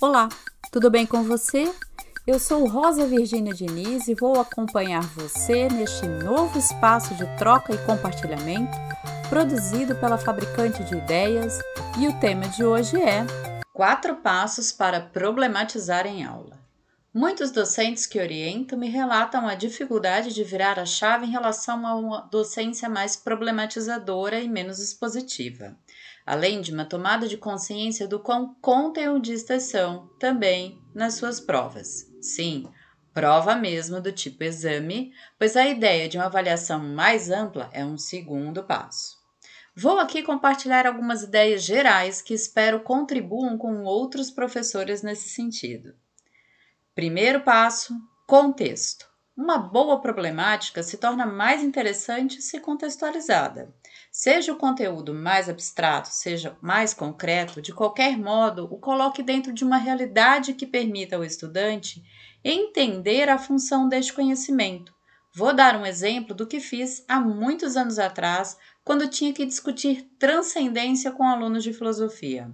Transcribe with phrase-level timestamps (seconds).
[0.00, 0.30] Olá,
[0.72, 1.70] tudo bem com você?
[2.26, 7.78] Eu sou Rosa Virgínia Diniz e vou acompanhar você neste novo espaço de troca e
[7.84, 8.72] compartilhamento
[9.28, 11.58] produzido pela fabricante de ideias
[11.98, 13.26] e o tema de hoje é
[13.74, 16.59] Quatro passos para problematizar em aula.
[17.12, 21.96] Muitos docentes que orientam me relatam a dificuldade de virar a chave em relação a
[21.96, 25.76] uma docência mais problematizadora e menos expositiva,
[26.24, 32.08] além de uma tomada de consciência do quão conteudistas são também nas suas provas.
[32.22, 32.68] Sim,
[33.12, 37.98] prova mesmo do tipo exame, pois a ideia de uma avaliação mais ampla é um
[37.98, 39.18] segundo passo.
[39.74, 45.92] Vou aqui compartilhar algumas ideias gerais que espero contribuam com outros professores nesse sentido.
[46.94, 47.94] Primeiro passo:
[48.26, 49.08] contexto.
[49.36, 53.72] Uma boa problemática se torna mais interessante se contextualizada.
[54.10, 59.64] Seja o conteúdo mais abstrato, seja mais concreto, de qualquer modo, o coloque dentro de
[59.64, 62.02] uma realidade que permita ao estudante
[62.44, 64.92] entender a função deste conhecimento.
[65.32, 70.10] Vou dar um exemplo do que fiz há muitos anos atrás, quando tinha que discutir
[70.18, 72.52] transcendência com alunos de filosofia.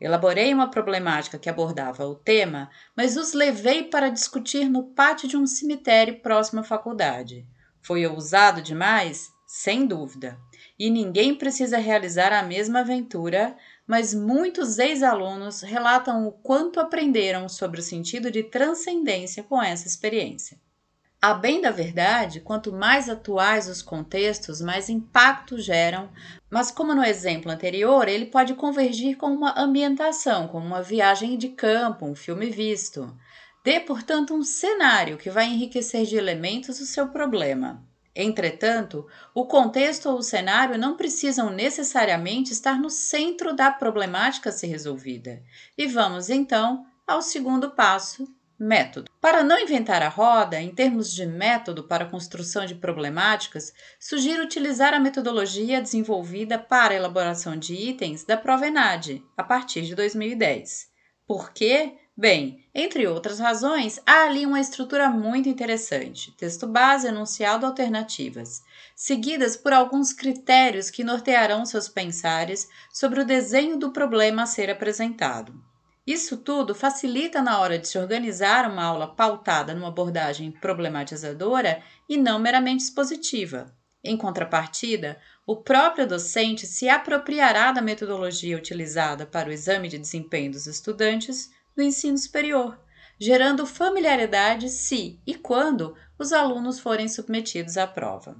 [0.00, 5.36] Elaborei uma problemática que abordava o tema, mas os levei para discutir no pátio de
[5.36, 7.46] um cemitério próximo à faculdade.
[7.80, 9.32] Foi ousado demais?
[9.46, 10.38] Sem dúvida.
[10.76, 17.78] E ninguém precisa realizar a mesma aventura, mas muitos ex-alunos relatam o quanto aprenderam sobre
[17.78, 20.58] o sentido de transcendência com essa experiência.
[21.26, 26.10] A bem da verdade, quanto mais atuais os contextos, mais impacto geram,
[26.50, 31.48] mas como no exemplo anterior, ele pode convergir com uma ambientação, como uma viagem de
[31.48, 33.10] campo, um filme visto.
[33.64, 37.82] Dê, portanto, um cenário que vai enriquecer de elementos o seu problema.
[38.14, 44.52] Entretanto, o contexto ou o cenário não precisam necessariamente estar no centro da problemática a
[44.52, 45.42] ser resolvida.
[45.78, 48.28] E vamos então ao segundo passo,
[48.64, 49.10] Método.
[49.20, 54.94] Para não inventar a roda, em termos de método para construção de problemáticas, sugiro utilizar
[54.94, 60.88] a metodologia desenvolvida para a elaboração de itens da prova ENAD, a partir de 2010.
[61.26, 61.92] Por quê?
[62.16, 68.62] Bem, entre outras razões, há ali uma estrutura muito interessante: texto base, enunciado, alternativas,
[68.96, 74.70] seguidas por alguns critérios que nortearão seus pensares sobre o desenho do problema a ser
[74.70, 75.54] apresentado.
[76.06, 82.18] Isso tudo facilita na hora de se organizar uma aula pautada numa abordagem problematizadora e
[82.18, 83.74] não meramente expositiva.
[84.02, 90.52] Em contrapartida, o próprio docente se apropriará da metodologia utilizada para o exame de desempenho
[90.52, 92.78] dos estudantes do ensino superior,
[93.18, 98.36] gerando familiaridade se e quando os alunos forem submetidos à prova.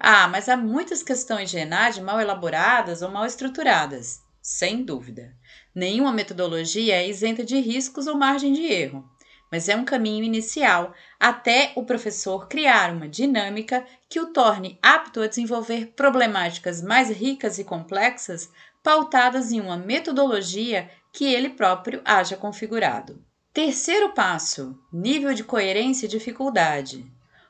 [0.00, 4.20] Ah, mas há muitas questões de ENAD mal elaboradas ou mal estruturadas.
[4.40, 5.36] Sem dúvida.
[5.74, 9.08] Nenhuma metodologia é isenta de riscos ou margem de erro,
[9.50, 15.20] mas é um caminho inicial até o professor criar uma dinâmica que o torne apto
[15.20, 18.50] a desenvolver problemáticas mais ricas e complexas,
[18.82, 23.22] pautadas em uma metodologia que ele próprio haja configurado.
[23.52, 27.04] Terceiro passo: nível de coerência e dificuldade.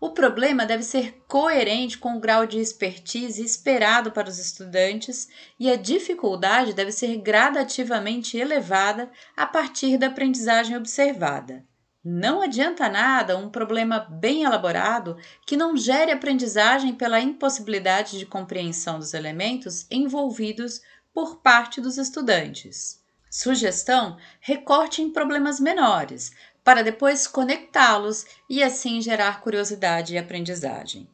[0.00, 5.28] O problema deve ser coerente com o grau de expertise esperado para os estudantes
[5.58, 11.64] e a dificuldade deve ser gradativamente elevada a partir da aprendizagem observada.
[12.04, 15.16] Não adianta nada um problema bem elaborado
[15.46, 20.82] que não gere aprendizagem pela impossibilidade de compreensão dos elementos envolvidos
[21.14, 23.02] por parte dos estudantes.
[23.30, 26.30] Sugestão: recorte em problemas menores,
[26.64, 31.06] para depois conectá-los e assim gerar curiosidade e aprendizagem.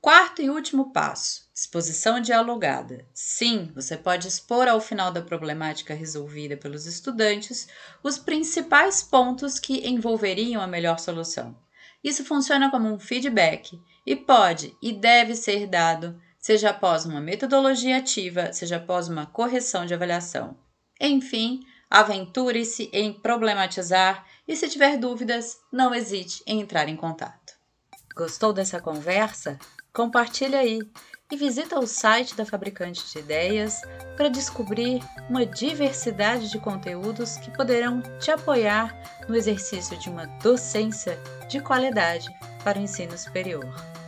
[0.00, 3.06] Quarto e último passo: exposição dialogada.
[3.12, 7.68] Sim, você pode expor ao final da problemática resolvida pelos estudantes
[8.02, 11.56] os principais pontos que envolveriam a melhor solução.
[12.02, 17.98] Isso funciona como um feedback e pode e deve ser dado, seja após uma metodologia
[17.98, 20.56] ativa, seja após uma correção de avaliação.
[21.00, 21.60] Enfim,
[21.92, 27.52] aventure-se em problematizar e se tiver dúvidas, não hesite em entrar em contato.
[28.16, 29.58] Gostou dessa conversa?
[29.92, 30.80] Compartilhe aí
[31.30, 33.82] e visita o site da Fabricante de Ideias
[34.16, 38.98] para descobrir uma diversidade de conteúdos que poderão te apoiar
[39.28, 41.18] no exercício de uma docência
[41.48, 42.26] de qualidade
[42.64, 43.91] para o ensino superior.